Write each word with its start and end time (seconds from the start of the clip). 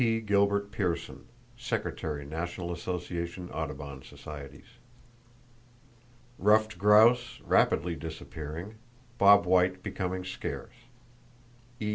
Gilbert 0.25 0.71
Pearson, 0.71 1.25
Sec. 1.59 1.85
Nat. 2.01 2.33
Asso. 2.33 2.73
Audubon 3.53 4.01
Societies.) 4.01 4.65
Ruffed 6.39 6.79
grouse 6.79 7.39
rapidly 7.45 7.93
disappearing; 7.95 8.77
bobwhite 9.19 9.83
becoming 9.83 10.25
scarce.—(E. 10.25 10.69